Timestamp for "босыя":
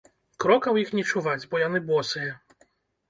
1.91-2.33